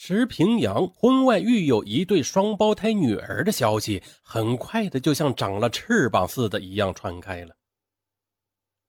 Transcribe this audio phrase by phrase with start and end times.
[0.00, 7.52] 石平阳婚外育有一对双胞胎女儿的消息，很快的就像长了翅膀似的一样传开了。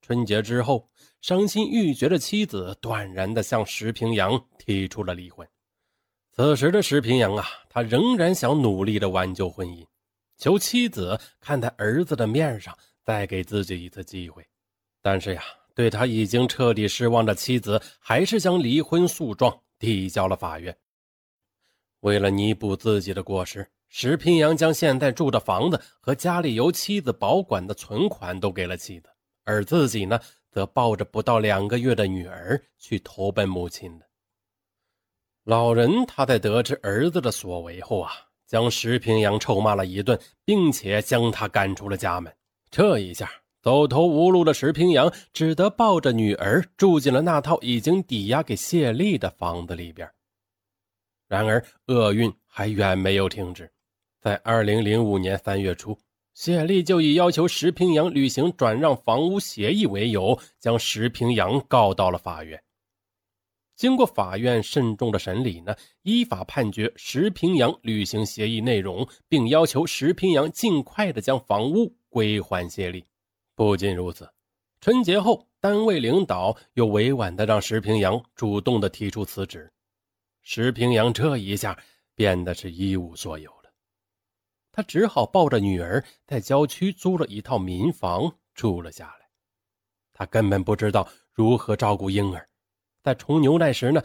[0.03, 0.87] 春节之后，
[1.19, 5.45] 伤心欲绝的妻子断然的向石平阳提出了离婚。
[6.31, 9.83] 此时的石平阳啊，他仍然想努力的挽救婚姻，
[10.37, 14.45] 求妻子看在儿子的面上再给自己一次机会。
[15.01, 15.41] 但是呀，
[15.73, 20.77] 对他已经彻底失望的妻子，还是将离婚诉状递交了法院。
[22.01, 29.09] 为了弥补自己的过失，石平阳将现在住的房子和家里由妻子保管的存款都给了妻子，
[29.43, 30.19] 而自己呢，
[30.51, 34.05] 则抱着不到两个月的女儿去投奔母亲了。
[35.43, 38.11] 老人他在得知儿子的所为后啊，
[38.45, 42.31] 将石平阳臭骂了一顿，并且将他赶出了家门。
[42.69, 43.29] 这一下，
[43.61, 50.09] 走投无路的石平阳只得抱着女儿住进了那套已经抵押给谢丽的房子里边。
[51.29, 53.71] 然而，厄运还远没有停止。
[54.19, 55.95] 在二零零五年三月初，
[56.33, 62.59] 谢丽就以要求石平阳履行转让房屋协议为由，将石平阳告到了法院。
[63.75, 73.05] 经过法院慎重的审理呢，依法判决石平阳履行协议内容，并要求石平阳尽快的将房屋归还谢丽。
[73.55, 74.27] 不仅如此，
[74.81, 79.71] 春节后，单位领导又委婉的让石平阳主动的提出辞职。
[80.41, 81.77] 石平阳这一下
[82.15, 83.71] 变得是一无所有了，
[84.71, 89.29] 他只好抱着女儿在郊区租了一套民房住了下来。
[90.13, 92.49] 他根本不知道如何照顾婴儿，
[93.01, 94.03] 在冲牛奶时呢，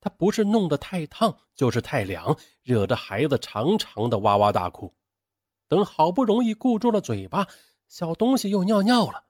[0.00, 4.94] 他不是弄得太烫，就是太凉，惹得孩子长长的哇哇大哭。
[5.68, 7.48] 等好不容易顾住了嘴巴，
[7.88, 9.24] 小东西又尿尿了。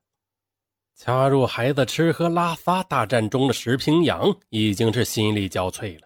[0.95, 6.06] 加入孩子吃喝拉撒大战中的石平阳已经是心力交瘁了。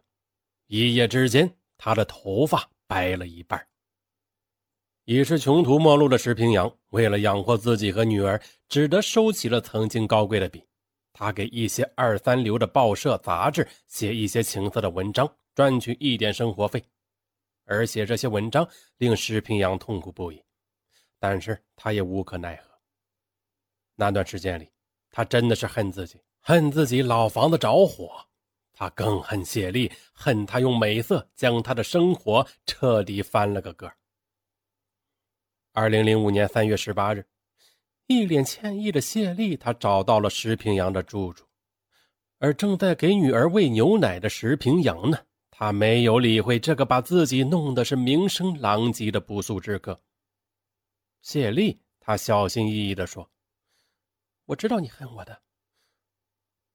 [0.73, 3.67] 一夜之间，他的头发白了一半。
[5.05, 10.65] 已是穷途末路的石平阳，为了养活自己和女儿，只得收起了曾经高贵的笔。
[11.13, 16.81] 他给一些二三流的报社、杂志写一些情色的文章，赚取一点生活费。
[17.65, 18.69] 而写这些文章
[18.99, 20.41] 令石平阳痛苦不已，
[21.19, 22.71] 但是他也无可奈何。
[23.97, 24.71] 那段时间里，
[25.11, 28.25] 他真的是恨自己，恨自己老房子着火。
[28.81, 33.93] 他更恨谢丽，恨他用美色将他的生活彻底翻了个个。
[35.73, 37.27] 二零零五年三月十八日，
[38.07, 41.45] 一脸歉意的谢丽，他找到了石平阳的住处，
[42.39, 45.19] 而正在给女儿喂牛奶的石平阳呢，
[45.51, 50.01] 他没有理会这个把自己弄得是名声狼藉的不速之客。
[51.21, 53.31] 谢丽，他小心翼翼地说
[54.47, 55.43] ：“我知道你恨我的，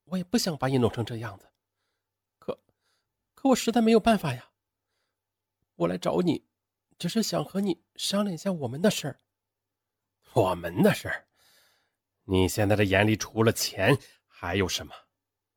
[0.04, 1.48] 我也不想把你弄成这样子。”
[3.46, 4.50] 我实在没有办法呀。
[5.76, 6.48] 我来找你，
[6.98, 9.20] 只是想和你商量一下我们的事儿。
[10.34, 11.28] 我们的事儿？
[12.24, 13.96] 你现在的眼里除了钱
[14.26, 14.94] 还有什么？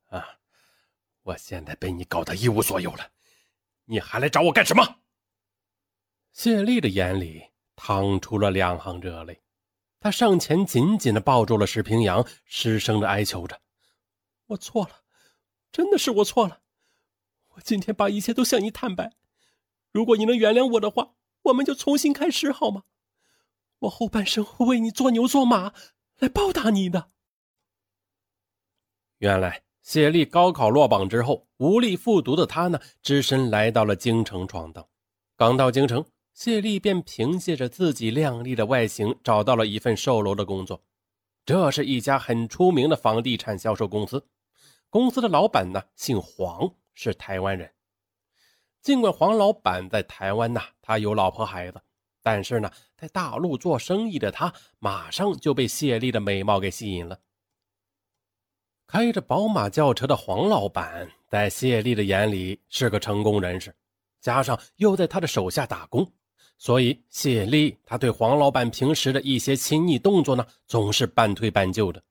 [0.08, 0.38] 啊！
[1.22, 3.10] 我现在被你搞得一无所有了，
[3.86, 5.00] 你还来找我干什么？
[6.32, 9.42] 谢丽的眼里淌出了两行热泪，
[9.98, 13.62] 她上前紧紧的抱住了石平阳，失声的哀求着
[14.48, 15.04] ：“我错了，
[15.72, 16.62] 真的是我错了。”
[17.58, 19.14] 我今天把一切都向你坦白，
[19.90, 22.84] 如果你能原谅我的话，我们就重新开始好吗？
[23.80, 25.72] 我后半生会为你做牛做马
[26.18, 27.10] 来报答你的。
[29.18, 34.86] 原来谢丽高考落榜之后无力复读的她呢，只身来到了京城闯荡。
[35.36, 40.84] 刚到京城，谢丽便凭借着自己靓丽的外形找到了一份售楼的工作。
[41.44, 44.28] 这是一家很出名的房地产销售公司，
[44.88, 46.72] 公司的老板呢姓黄。
[47.00, 47.70] 是台湾人，
[48.82, 51.80] 尽管黄老板在台湾呐，他有老婆孩子，
[52.24, 57.20] 但是呢，在大陆做生意的他，马上就被谢丽的美貌给吸引了。
[58.88, 63.72] 开着宝马轿车的黄老板，在谢丽的眼里是个成功人士，
[64.20, 66.12] 加上又在他的手下打工，
[66.56, 72.02] 所以谢丽他对黄老板平时的一些亲昵动作呢，总是半推半就的。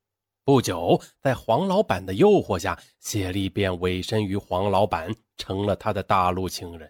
[0.47, 6.89] 不久，在黄老板的诱惑下，谢丽便委身于黄老板，成了他的大陆情人。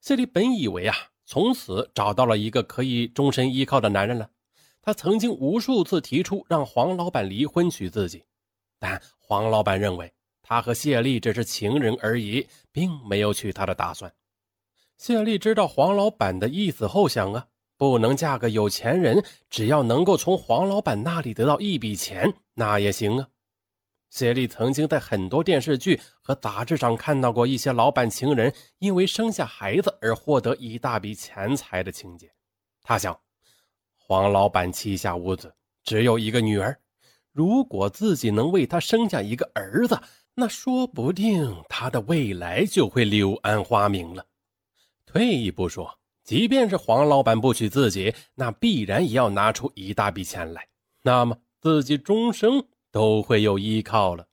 [0.00, 4.28] 谢丽本以为啊，从此找到了一个可以终身依靠的男人了。
[4.82, 8.24] 他曾经无数次提出让黄老板离婚娶自己，
[8.80, 14.12] 但黄老板认为他和谢丽只是情人而已，并没有娶她的打算。
[14.96, 17.46] 谢丽知道黄老板的意思后，想啊。
[17.78, 23.28] 不能嫁个有钱人，只要能够从黄老板那里得到一笔钱，那也行啊。
[24.10, 32.28] 谢丽曾经在很多电视剧和杂志上看到过一些老板情人因为生下孩子而获得一大笔钱财的情节。
[32.82, 33.18] 他想，
[33.96, 35.54] 黄老板膝下无子，
[35.84, 36.80] 只有一个女儿，
[37.32, 40.00] 如果自己能为他生下一个儿子，
[40.34, 44.26] 那说不定他的未来就会柳暗花明了。
[45.04, 45.98] 退一步说，
[46.28, 50.68] 即便是黄老板不娶自己，那必然也要拿出一大笔钱来，
[51.00, 52.62] 那么自己终生。
[52.90, 54.26] 都会有依靠了。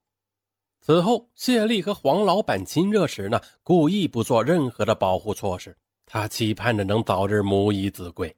[0.82, 5.74] 此后，谢丽和黄老板亲热时呢，故意不做任何的保护措施。
[6.06, 8.36] 他期盼着能早日母以子贵，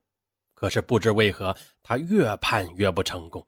[0.54, 3.44] 可是不知为何，他越盼越不成功。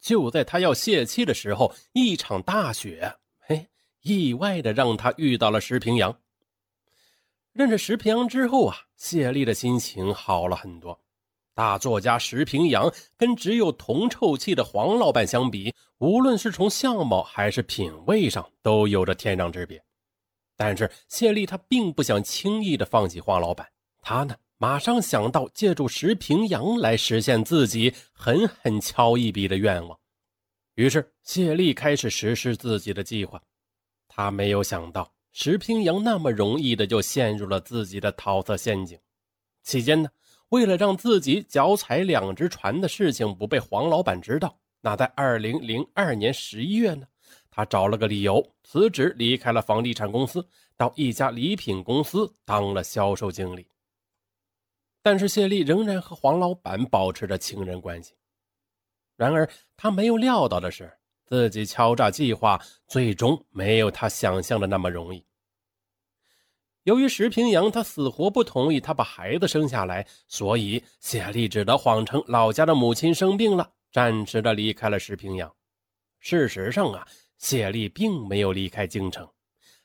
[0.00, 3.68] 就在他要泄气的时候，一场大雪，嘿，
[4.02, 6.16] 意外的让他遇到了石平阳。
[7.56, 11.00] 认识石平阳之后啊，谢丽的心情好了很多。
[11.54, 19.82] 大作家石平阳跟只有铜臭气的黄老板相比，无论是从相貌还是品味上，都有着天壤之别。
[20.54, 23.66] 但是谢丽她并不想轻易的放弃黄老板，
[24.02, 29.98] 她呢马上想到借助石平阳来实现自己狠狠敲一笔的愿望。
[30.74, 33.40] 于是谢丽开始实施自己的计划。
[34.08, 38.98] 她没有想到石平阳那么容易的就陷入了自己的桃色陷阱。
[39.62, 40.08] 期间呢。
[40.48, 47.06] 为了让自己脚踩两只船的事情不被黄老板知道，那在二零零二年十一月呢，
[47.50, 53.66] 他找了个理由辞职，离开了房地产公司，到一家礼品公司当了销售经理。
[55.02, 58.14] 但是谢丽仍然和黄老板保持着情人关系。
[59.16, 59.46] 然而
[59.76, 60.95] 他没有料到的是，
[61.26, 65.24] 自己敲诈计划最终没有他想象的那么容易。
[66.84, 75.52] 由于石平阳他死活不同意他把孩子生下来，所以谢丽只得谎称老家的母亲生病了，暂时的离开了石平阳。
[76.20, 77.04] 事实上啊，
[77.38, 79.28] 谢丽并没有离开京城，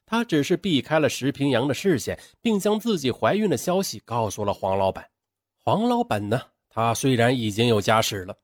[0.05, 5.09] 她只是避开了石平阳的视线，并将自己怀孕的消息告诉了黄老板。
[5.63, 6.39] 黄老板呢，
[6.69, 8.37] 他虽然已经有家室了，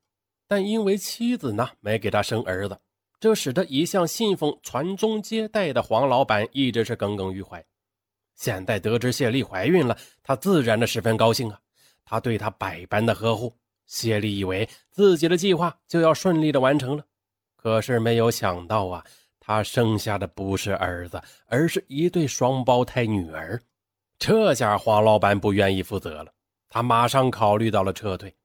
[0.47, 2.79] 但因为妻子呢没给他生儿子，
[3.19, 7.63] 这使得一向信奉传宗接代的黄老板一直是耿耿于怀。
[8.35, 11.59] 现在得知谢丽怀孕了，他自然的十分高兴啊！
[12.05, 13.53] 他对她百般的呵护。
[13.85, 17.03] 谢丽以为自己的计划就要顺利的完成了，
[17.55, 19.03] 可是没有想到啊，
[19.39, 23.59] 她生下的不是儿子，而是一对双胞胎女儿。
[24.19, 26.31] 这下黄老板不愿意负责了，
[26.69, 28.35] 他马上考虑到了撤退。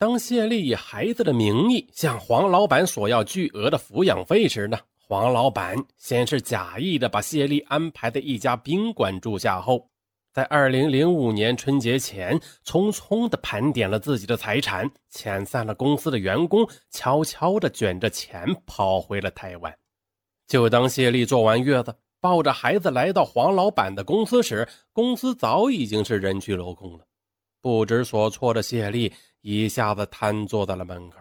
[0.00, 4.78] 当谢丽以孩子的名义向黄老板索要巨额的抚养费时呢？
[5.06, 9.86] 黄老板先是假意的把谢丽安排在一家宾馆住下后，
[10.32, 19.70] 在二零零五年春节前，匆匆的盘点了自己的财产，遣散了公司的员工，悄悄的卷着钱跑回了台湾。
[20.46, 27.04] 就当谢丽坐完月子，抱着孩子来到黄老板的公司时，公司早已经是人去楼空了。
[27.60, 31.18] 不知所措的谢丽一下子瘫坐在了门口。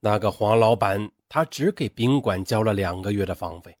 [0.00, 1.10] 那个黄老板。
[1.30, 3.76] 他只给宾馆交了两个月的房费，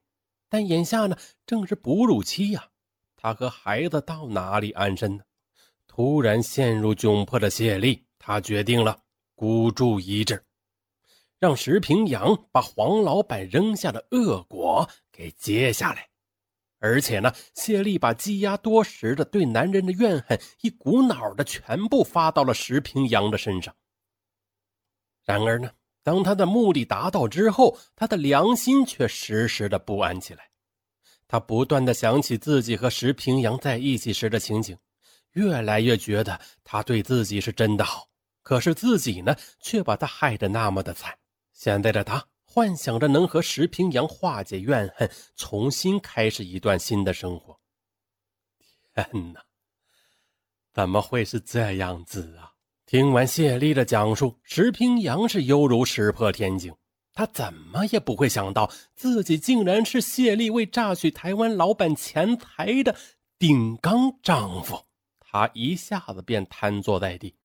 [0.50, 1.16] 但眼下呢
[1.46, 2.68] 正是哺乳期呀，
[3.16, 5.24] 他和孩子到哪里安身呢？
[5.86, 9.00] 突然陷入窘迫的谢丽，他决定了
[9.34, 10.44] 孤注一掷，
[11.38, 16.06] 让石平阳把黄老板扔下的恶果给接下来。
[16.78, 23.74] 而且呢，谢丽把积压多时的对男人的怨恨，一股脑的全部发到了石平阳的身上。
[25.24, 25.70] 然而呢？
[26.04, 30.48] 当他的目的达到之后，他的良心却时时的不安起来。
[31.26, 34.78] 他不断的想起自己和石平阳在一起时的情景，
[35.32, 38.08] 越来越觉得他对自己是真的好。
[38.42, 41.14] 可是自己呢，却把他害得那么的惨。
[41.52, 42.24] 现在的他
[42.58, 47.56] 幻想着能和石平阳化解怨恨，重新开始一段新的生活。
[48.96, 49.40] 天哪，
[50.74, 52.54] 怎么会是这样子啊？
[52.84, 56.74] 听完谢丽的讲述，石平阳是犹如石破天惊。
[57.12, 62.96] 他怎么也不会想到，自己竟然是谢丽为榨取台湾老板钱财的
[63.38, 64.84] 顶缸丈夫。
[65.20, 67.36] 他一下子便瘫坐在地。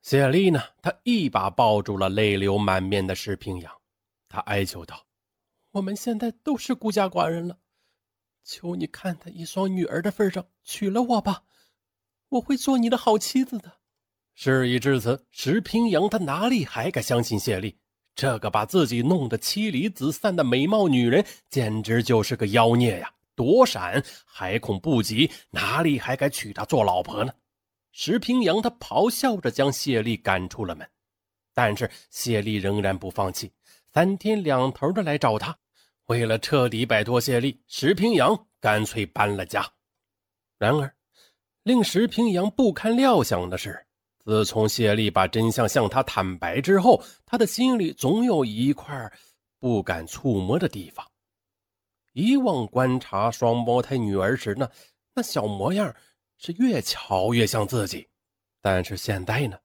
[0.00, 0.62] 谢丽呢？
[0.80, 3.72] 她一把抱住了泪流满面的石平阳，
[4.28, 5.06] 他哀求道
[5.72, 7.58] ：“我们现在都是孤家寡人了，
[8.44, 11.44] 求你看在一双女儿的份上，娶了我吧，
[12.28, 13.78] 我会做你的好妻子的。”
[14.34, 17.78] 事已至此，石平阳他哪里还敢相信谢丽？
[18.14, 23.12] 这个把自己弄得妻离子散的美貌女人，简直就是个妖孽呀！
[23.34, 27.32] 躲闪还恐不及，哪里还敢娶她做老婆呢？
[27.92, 30.86] 石平阳他咆哮着将谢丽赶出了门，
[31.54, 33.50] 但是谢丽仍然不放弃，
[33.96, 35.56] 三天两头的来找他。
[36.08, 39.66] 为了彻底摆脱谢丽，石平阳干脆搬了家。
[40.58, 40.94] 然而，
[41.62, 43.86] 令石平阳不堪料想的是，
[44.22, 49.10] 自从谢丽把真相向他坦白之后，他的心里总有一块
[49.58, 51.02] 不敢触摸的地方。
[52.12, 54.68] 以往观察双胞胎女儿时呢，
[55.14, 55.96] 那小模样
[56.36, 58.06] 是越瞧越像自己，
[58.60, 59.58] 但是现在呢，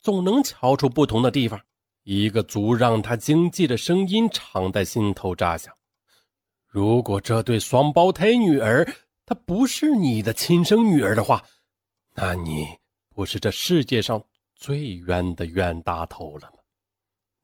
[0.00, 1.60] 总能瞧出不同的地方。
[2.08, 5.74] 一个足让他惊悸的声音常在心头炸响
[6.64, 8.86] ：“如果这对双胞胎女儿
[9.24, 11.44] 她不是你的亲生女儿的话，
[12.14, 12.64] 那你
[13.08, 14.22] 不是这世界上
[14.54, 16.62] 最冤的冤大头了吗？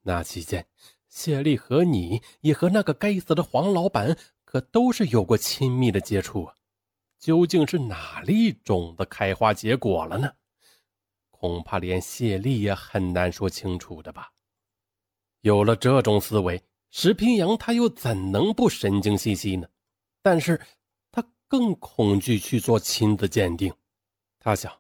[0.03, 0.65] 那期间，
[1.09, 6.55] 谢丽和你也和那个该死的黄老板可都是有过亲密的接触啊！
[7.19, 10.31] 究竟是哪粒种子开花结果了呢？
[11.33, 14.31] 恐怕连谢丽也很难说清楚的吧。”
[15.43, 19.67] 有了这种思维，石平阳他又怎能不神经兮兮呢？
[20.23, 20.61] 但是，
[21.11, 23.73] 他更恐惧去做亲子鉴定。
[24.39, 24.73] 他想，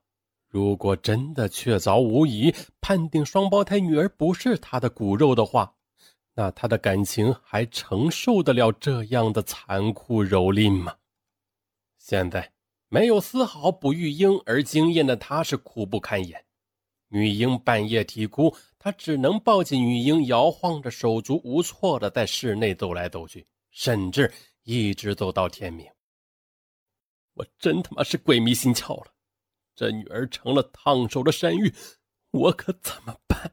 [0.48, 5.74] 如果真的确凿无疑，判定双胞胎女儿不是他的骨肉的话，
[6.34, 10.94] 那他的感情还承受得了这样的残酷蹂躏吗？
[11.98, 12.52] 现在，
[12.88, 16.44] 没有丝毫不育婴儿经验的他，是苦不堪言。
[17.12, 25.86] 女婴半夜啼哭，他只能抱起女婴，摇晃着，手足无措的在室内走来走去，甚至一直走到天明。
[27.34, 29.12] 我真他妈是鬼迷心窍了，
[29.74, 31.72] 这女儿成了烫手的山芋，
[32.30, 33.52] 我可怎么办？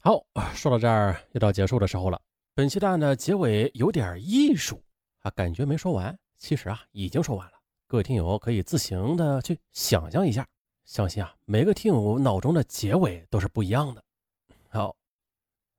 [0.00, 0.24] 好，
[0.54, 2.20] 说到这儿又到结束的时候了。
[2.54, 4.82] 本期的案的结尾有点艺术
[5.20, 7.52] 啊，感觉没说完，其实啊已经说完了。
[7.86, 10.46] 各位听友可以自行的去想象一下。
[10.86, 14.02] 相信啊，每个听友脑中的结尾都是不一样的。
[14.68, 14.94] 好，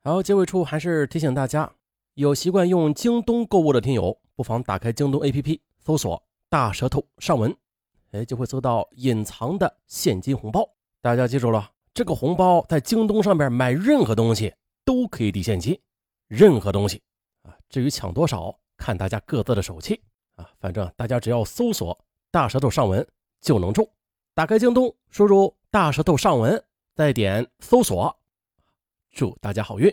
[0.03, 1.73] 好，结尾处还是提醒大家，
[2.15, 7.55] 有习惯用京东购物的听友，不妨打开京东 APP，搜索“大舌头上文”，
[8.11, 10.69] 哎，就会搜到隐藏的现金红包。
[11.01, 15.79] 大家记住了，这个红包在京东上面买任何东西都可以抵现金，
[16.27, 17.01] 任何东西
[17.43, 17.55] 啊。
[17.69, 20.01] 至于抢多少，看大家各自的手气
[20.35, 20.51] 啊。
[20.59, 21.97] 反正大家只要搜索
[22.29, 23.07] “大舌头上文”
[23.39, 23.89] 就能中。
[24.37, 26.63] 打开京东，输入“大舌头上文”，
[26.93, 28.15] 再点搜索。
[29.09, 29.91] 祝大家好运！